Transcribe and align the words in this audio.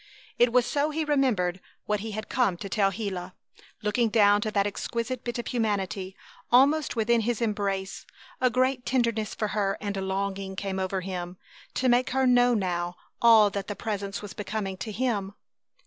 It 0.39 0.51
was 0.51 0.65
so 0.65 0.89
he 0.89 1.05
remembered 1.05 1.61
what 1.85 1.99
he 1.99 2.09
had 2.13 2.27
come 2.27 2.57
to 2.57 2.67
tell 2.67 2.89
Gila. 2.89 3.35
Looking 3.83 4.09
down 4.09 4.41
to 4.41 4.49
that 4.49 4.65
exquisite 4.65 5.23
bit 5.23 5.37
of 5.37 5.45
humanity 5.45 6.15
almost 6.51 6.95
within 6.95 7.21
his 7.21 7.39
embrace, 7.39 8.07
a 8.41 8.49
great 8.49 8.83
tenderness 8.83 9.35
for 9.35 9.49
her, 9.49 9.77
and 9.79 9.95
longing, 9.97 10.55
came 10.55 10.79
over 10.79 11.01
him, 11.01 11.37
to 11.75 11.87
make 11.87 12.09
her 12.09 12.25
know 12.25 12.55
now 12.55 12.95
all 13.21 13.51
that 13.51 13.67
the 13.67 13.75
Presence 13.75 14.23
was 14.23 14.33
becoming 14.33 14.75
to 14.77 14.91
him. 14.91 15.35